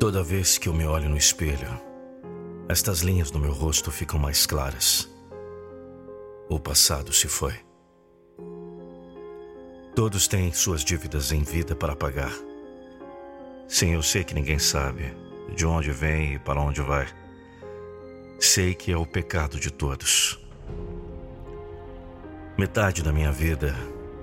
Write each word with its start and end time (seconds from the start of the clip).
Toda 0.00 0.22
vez 0.22 0.56
que 0.56 0.66
eu 0.66 0.72
me 0.72 0.86
olho 0.86 1.10
no 1.10 1.16
espelho, 1.18 1.78
estas 2.70 3.00
linhas 3.00 3.30
no 3.30 3.38
meu 3.38 3.52
rosto 3.52 3.90
ficam 3.92 4.18
mais 4.18 4.46
claras. 4.46 5.06
O 6.48 6.58
passado 6.58 7.12
se 7.12 7.28
foi. 7.28 7.52
Todos 9.94 10.26
têm 10.26 10.54
suas 10.54 10.82
dívidas 10.82 11.32
em 11.32 11.42
vida 11.42 11.76
para 11.76 11.94
pagar. 11.94 12.32
Sim, 13.68 13.92
eu 13.92 14.02
sei 14.02 14.24
que 14.24 14.32
ninguém 14.32 14.58
sabe 14.58 15.14
de 15.54 15.66
onde 15.66 15.90
vem 15.90 16.32
e 16.32 16.38
para 16.38 16.62
onde 16.62 16.80
vai. 16.80 17.06
Sei 18.38 18.74
que 18.74 18.90
é 18.90 18.96
o 18.96 19.04
pecado 19.04 19.60
de 19.60 19.70
todos. 19.70 20.40
Metade 22.56 23.02
da 23.02 23.12
minha 23.12 23.30
vida 23.30 23.76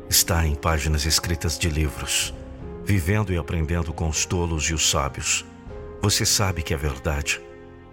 está 0.09 0.43
em 0.43 0.55
páginas 0.55 1.05
escritas 1.05 1.55
de 1.55 1.69
livros, 1.69 2.33
vivendo 2.83 3.31
e 3.31 3.37
aprendendo 3.37 3.93
com 3.93 4.09
os 4.09 4.25
tolos 4.25 4.63
e 4.71 4.73
os 4.73 4.89
sábios. 4.89 5.45
Você 6.01 6.25
sabe 6.25 6.61
que 6.61 6.73
é 6.73 6.77
verdade. 6.77 7.41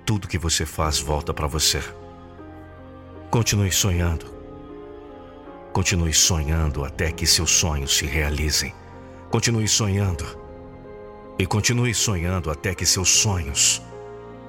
Tudo 0.04 0.28
que 0.28 0.38
você 0.38 0.66
faz 0.66 0.98
volta 0.98 1.32
para 1.32 1.46
você. 1.46 1.82
Continue 3.30 3.72
sonhando. 3.72 4.26
Continue 5.72 6.12
sonhando 6.12 6.84
até 6.84 7.10
que 7.10 7.26
seus 7.26 7.50
sonhos 7.50 7.96
se 7.96 8.06
realizem. 8.06 8.72
Continue 9.30 9.66
sonhando 9.66 10.24
e 11.38 11.46
continue 11.46 11.92
sonhando 11.92 12.50
até 12.50 12.74
que 12.74 12.86
seus 12.86 13.08
sonhos 13.08 13.82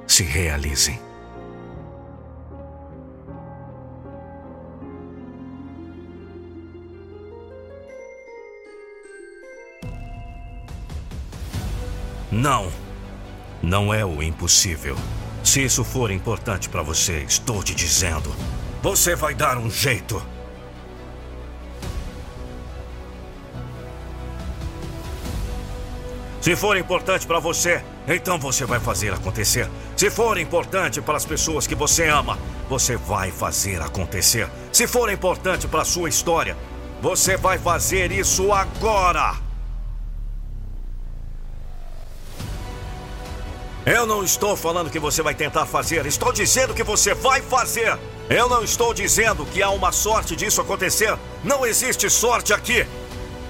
se 0.05 0.23
realizem. 0.23 0.99
Não, 12.31 12.69
não 13.65 13.91
é 13.91 14.05
o 14.05 14.21
impossível. 14.21 14.95
Se 15.43 15.63
isso 15.63 15.83
for 15.83 16.11
importante 16.11 16.69
para 16.69 16.83
você, 16.83 17.23
estou 17.27 17.63
te 17.63 17.73
dizendo, 17.73 18.33
você 18.81 19.15
vai 19.15 19.33
dar 19.33 19.57
um 19.57 19.69
jeito. 19.69 20.21
Se 26.39 26.55
for 26.55 26.77
importante 26.77 27.25
para 27.25 27.39
você, 27.39 27.83
então 28.07 28.37
você 28.37 28.65
vai 28.65 28.79
fazer 28.79 29.11
acontecer. 29.11 29.67
Se 29.97 30.11
for 30.11 30.37
importante 30.37 31.01
para 31.01 31.17
as 31.17 31.25
pessoas 31.25 31.65
que 31.65 31.73
você 31.73 32.07
ama, 32.07 32.37
você 32.69 32.95
vai 32.95 33.31
fazer 33.31 33.81
acontecer. 33.81 34.47
Se 34.71 34.85
for 34.85 35.11
importante 35.11 35.67
para 35.67 35.81
a 35.81 35.85
sua 35.85 36.07
história, 36.07 36.55
você 37.01 37.35
vai 37.35 37.57
fazer 37.57 38.11
isso 38.11 38.51
agora. 38.51 39.44
Eu 43.85 44.07
não 44.07 44.23
estou 44.23 44.55
falando 44.55 44.89
que 44.89 44.97
você 44.97 45.21
vai 45.21 45.35
tentar 45.35 45.67
fazer, 45.67 46.07
estou 46.07 46.33
dizendo 46.33 46.73
que 46.73 46.81
você 46.81 47.13
vai 47.13 47.39
fazer. 47.43 47.95
Eu 48.27 48.49
não 48.49 48.63
estou 48.63 48.95
dizendo 48.95 49.45
que 49.45 49.61
há 49.61 49.69
uma 49.69 49.91
sorte 49.91 50.35
disso 50.35 50.59
acontecer. 50.59 51.15
Não 51.43 51.63
existe 51.63 52.09
sorte 52.09 52.51
aqui. 52.51 52.83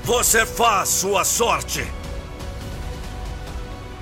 Você 0.04 0.46
faz 0.46 0.90
sua 0.90 1.24
sorte. 1.24 1.88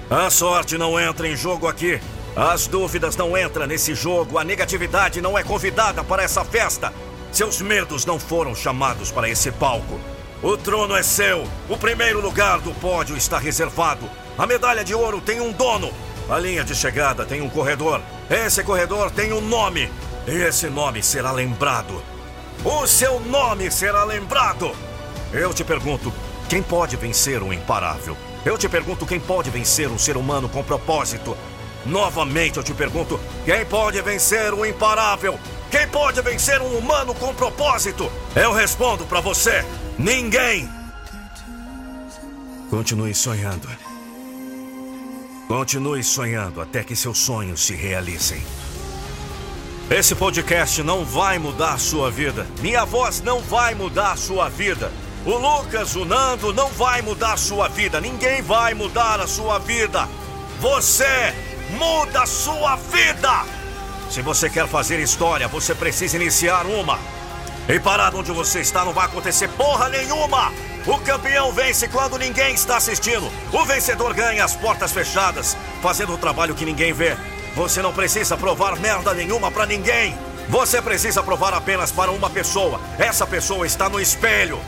A 0.10 0.28
sorte 0.32 0.76
não 0.76 1.00
entra 1.00 1.28
em 1.28 1.36
jogo 1.36 1.68
aqui. 1.68 2.02
As 2.36 2.66
dúvidas 2.66 3.16
não 3.16 3.38
entram 3.38 3.68
nesse 3.68 3.94
jogo. 3.94 4.40
A 4.40 4.44
negatividade 4.44 5.22
não 5.22 5.38
é 5.38 5.44
convidada 5.44 6.04
para 6.04 6.24
essa 6.24 6.44
festa. 6.44 6.92
Seus 7.32 7.62
medos 7.62 8.06
não 8.06 8.20
foram 8.20 8.56
chamados 8.56 9.12
para 9.12 9.30
esse 9.30 9.52
palco. 9.52 10.00
O 10.42 10.58
trono 10.58 10.96
é 10.96 11.04
seu. 11.04 11.48
O 11.70 11.78
primeiro 11.78 12.20
lugar 12.20 12.60
do 12.60 12.74
pódio 12.74 13.16
está 13.16 13.38
reservado. 13.38 14.10
A 14.36 14.48
medalha 14.48 14.84
de 14.84 14.96
ouro 14.96 15.22
tem 15.22 15.40
um 15.40 15.52
dono. 15.52 15.94
A 16.30 16.40
linha 16.40 16.64
de 16.64 16.74
chegada 16.74 17.26
tem 17.26 17.42
um 17.42 17.50
corredor. 17.50 18.02
Esse 18.30 18.64
corredor 18.64 19.12
tem 19.12 19.34
um 19.34 19.42
nome. 19.42 19.92
Esse 20.26 20.70
nome 20.70 21.04
será 21.04 21.32
lembrado. 21.32 22.02
O 22.64 22.88
seu 22.88 23.20
nome 23.20 23.70
será 23.70 24.04
lembrado. 24.06 24.72
Eu 25.34 25.54
te 25.54 25.64
pergunto: 25.64 26.14
quem 26.48 26.64
pode 26.64 26.96
vencer 26.96 27.44
o 27.44 27.52
imparável? 27.52 28.16
Eu 28.46 28.58
te 28.58 28.70
pergunto 28.70 29.06
quem 29.06 29.20
pode 29.20 29.50
vencer 29.50 29.90
um 29.90 29.98
ser 29.98 30.16
humano 30.16 30.48
com 30.48 30.64
propósito. 30.64 31.38
Novamente 31.86 32.58
eu 32.58 32.64
te 32.64 32.74
pergunto: 32.74 33.20
quem 33.44 33.66
pode 33.66 34.02
vencer 34.02 34.54
o 34.54 34.66
imparável? 34.66 35.38
Quem 35.70 35.88
pode 35.88 36.22
vencer 36.22 36.62
um 36.62 36.78
humano 36.78 37.14
com 37.16 37.34
propósito? 37.34 38.10
Eu 38.34 38.54
respondo 38.54 39.06
para 39.06 39.20
você: 39.20 39.66
ninguém. 39.98 40.70
Continue 42.70 43.14
sonhando. 43.14 43.68
Continue 45.56 46.04
sonhando 46.04 46.60
até 46.60 46.84
que 46.84 46.96
seus 46.96 47.20
sonhos 47.20 47.64
se 47.64 47.76
realizem. 47.76 48.44
Esse 49.88 50.16
podcast 50.16 50.82
não 50.82 51.06
vai 51.06 51.38
mudar 51.38 51.80
sua 51.80 52.10
vida. 52.10 52.48
Minha 52.60 52.84
voz 52.86 53.22
não 53.22 53.40
vai 53.40 53.76
mudar 53.76 54.18
sua 54.18 54.50
vida. 54.50 54.92
O 55.24 55.38
Lucas, 55.38 55.96
o 55.96 56.06
Nando 56.06 56.52
não 56.52 56.70
vai 56.70 57.04
mudar 57.04 57.38
sua 57.38 57.68
vida. 57.68 58.02
Ninguém 58.02 58.42
vai 58.42 58.74
mudar 58.74 59.20
a 59.20 59.28
sua 59.28 59.60
vida. 59.60 60.10
Você 60.60 61.32
muda 61.78 62.24
a 62.24 62.26
sua 62.26 62.76
vida. 62.76 63.46
Se 64.10 64.24
você 64.24 64.50
quer 64.50 64.68
fazer 64.68 65.00
história, 65.00 65.48
você 65.48 65.76
precisa 65.76 66.16
iniciar 66.16 66.66
uma. 66.66 66.98
E 67.68 67.80
parado 67.80 68.18
onde 68.20 68.32
você 68.32 68.60
está 68.60 68.84
não 68.84 68.94
vai 68.94 69.06
acontecer 69.06 69.48
porra 69.50 69.90
nenhuma. 69.90 70.52
O 70.86 71.00
campeão 71.00 71.52
vence 71.54 71.88
quando 71.88 72.18
ninguém 72.18 72.54
está 72.54 72.78
assistindo. 72.78 73.32
O 73.54 73.66
vencedor 73.66 74.14
ganha 74.14 74.44
as 74.44 74.56
portas 74.56 74.92
fechadas, 74.92 75.56
fazendo 75.82 76.14
o 76.14 76.18
trabalho 76.18 76.56
que 76.56 76.66
ninguém 76.66 76.92
vê. 76.92 77.16
Você 77.56 77.82
não 77.82 77.94
precisa 77.94 78.36
provar 78.36 78.76
merda 78.78 79.14
nenhuma 79.14 79.50
para 79.50 79.66
ninguém. 79.66 80.14
Você 80.50 80.82
precisa 80.82 81.24
provar 81.24 81.54
apenas 81.54 81.92
para 81.92 82.12
uma 82.12 82.30
pessoa. 82.30 82.82
Essa 83.00 83.26
pessoa 83.26 83.66
está 83.66 83.88
no 83.88 84.00
espelho. 84.00 84.60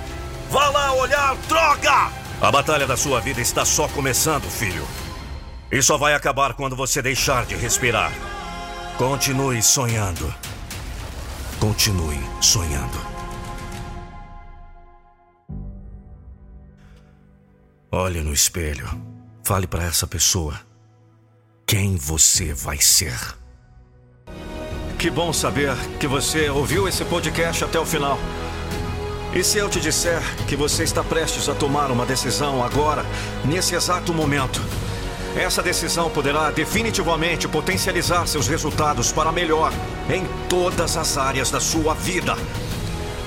Vá 0.49 0.69
lá 0.69 0.93
olhar, 0.93 1.35
droga! 1.49 2.11
A 2.41 2.51
batalha 2.51 2.87
da 2.87 2.95
sua 2.95 3.19
vida 3.19 3.41
está 3.41 3.65
só 3.65 3.87
começando, 3.89 4.49
filho. 4.49 4.87
E 5.71 5.81
só 5.81 5.97
vai 5.97 6.13
acabar 6.13 6.53
quando 6.53 6.75
você 6.75 7.01
deixar 7.01 7.45
de 7.45 7.55
respirar. 7.55 8.11
Continue 8.97 9.61
sonhando. 9.61 10.33
Continue 11.65 12.19
sonhando. 12.41 12.95
Olhe 17.91 18.21
no 18.21 18.31
espelho. 18.31 18.87
Fale 19.43 19.65
para 19.65 19.83
essa 19.83 20.05
pessoa 20.05 20.59
quem 21.65 21.95
você 21.95 22.53
vai 22.53 22.77
ser. 22.77 23.19
Que 24.99 25.09
bom 25.09 25.33
saber 25.33 25.75
que 25.99 26.05
você 26.05 26.51
ouviu 26.51 26.87
esse 26.87 27.03
podcast 27.03 27.63
até 27.63 27.79
o 27.79 27.85
final. 27.85 28.19
E 29.35 29.43
se 29.43 29.57
eu 29.57 29.67
te 29.67 29.81
disser 29.81 30.21
que 30.47 30.55
você 30.55 30.83
está 30.83 31.03
prestes 31.03 31.49
a 31.49 31.55
tomar 31.55 31.89
uma 31.89 32.05
decisão 32.05 32.63
agora, 32.63 33.03
nesse 33.43 33.73
exato 33.73 34.13
momento? 34.13 34.61
Essa 35.35 35.61
decisão 35.61 36.09
poderá 36.09 36.49
definitivamente 36.49 37.45
potencializar 37.45 38.25
seus 38.25 38.47
resultados 38.47 39.11
para 39.11 39.33
melhor 39.33 39.73
em 40.09 40.25
todas 40.47 40.95
as 40.95 41.17
áreas 41.17 41.51
da 41.51 41.59
sua 41.59 41.93
vida. 41.93 42.37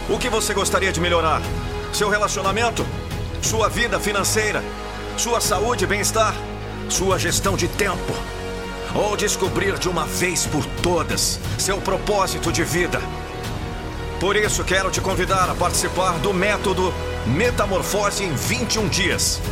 O 0.08 0.18
que 0.18 0.30
você 0.30 0.54
gostaria 0.54 0.90
de 0.90 1.02
melhorar? 1.02 1.42
Seu 1.92 2.08
relacionamento? 2.08 2.84
Sua 3.42 3.68
vida 3.68 4.00
financeira? 4.00 4.64
Sua 5.18 5.38
saúde 5.38 5.84
e 5.84 5.86
bem-estar? 5.86 6.34
Sua 6.88 7.18
gestão 7.18 7.56
de 7.56 7.68
tempo? 7.68 8.14
Ou 8.94 9.14
descobrir 9.14 9.78
de 9.78 9.86
uma 9.86 10.06
vez 10.06 10.46
por 10.46 10.64
todas 10.82 11.38
seu 11.58 11.78
propósito 11.78 12.50
de 12.50 12.64
vida? 12.64 13.02
Por 14.18 14.34
isso, 14.34 14.64
quero 14.64 14.90
te 14.90 15.02
convidar 15.02 15.50
a 15.50 15.54
participar 15.54 16.18
do 16.20 16.32
método 16.32 16.92
Metamorfose 17.26 18.24
em 18.24 18.34
21 18.34 18.88
dias. 18.88 19.42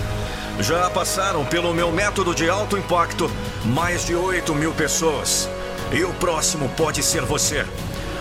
Já 0.61 0.89
passaram 0.91 1.45
pelo 1.45 1.75
meu 1.75 1.93
método 1.93 2.35
de 2.35 2.49
alto 2.49 2.79
impacto 2.79 3.31
mais 3.65 4.05
de 4.05 4.15
8 4.15 4.55
mil 4.55 4.73
pessoas. 4.73 5.49
E 5.93 6.03
o 6.03 6.13
próximo 6.15 6.69
pode 6.71 7.01
ser 7.03 7.23
você. 7.23 7.67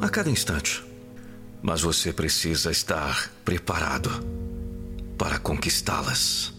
a 0.00 0.08
cada 0.08 0.28
instante. 0.28 0.84
Mas 1.62 1.82
você 1.82 2.12
precisa 2.12 2.72
estar 2.72 3.30
preparado 3.44 4.10
para 5.16 5.38
conquistá-las. 5.38 6.57